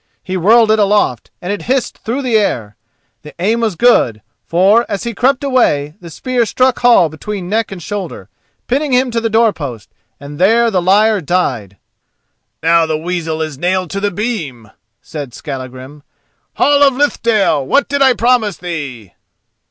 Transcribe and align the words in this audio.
He 0.23 0.35
whirled 0.35 0.71
it 0.71 0.79
aloft, 0.79 1.29
and 1.43 1.53
it 1.53 1.61
hissed 1.69 1.99
through 1.99 2.23
the 2.23 2.35
air. 2.35 2.75
The 3.21 3.35
aim 3.37 3.59
was 3.59 3.75
good, 3.75 4.23
for, 4.47 4.83
as 4.89 5.03
he 5.03 5.13
crept 5.13 5.43
away, 5.43 5.93
the 6.01 6.09
spear 6.09 6.43
struck 6.47 6.79
Hall 6.79 7.07
between 7.07 7.47
neck 7.49 7.71
and 7.71 7.83
shoulder, 7.83 8.27
pinning 8.65 8.93
him 8.93 9.11
to 9.11 9.21
the 9.21 9.29
doorpost, 9.29 9.91
and 10.19 10.39
there 10.39 10.71
the 10.71 10.81
liar 10.81 11.21
died. 11.21 11.77
"Now 12.63 12.87
the 12.87 12.97
weasel 12.97 13.43
is 13.43 13.59
nailed 13.59 13.91
to 13.91 13.99
the 13.99 14.09
beam," 14.09 14.71
said 15.03 15.35
Skallagrim. 15.35 16.01
"Hall 16.55 16.81
of 16.81 16.95
Lithdale, 16.95 17.63
what 17.63 17.87
did 17.87 18.01
I 18.01 18.13
promise 18.15 18.57
thee?" 18.57 19.13